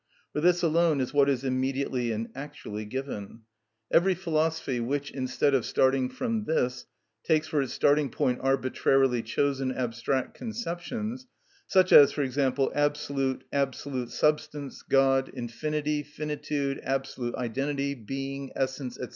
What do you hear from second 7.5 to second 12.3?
its starting point arbitrarily chosen abstract conceptions, such as, for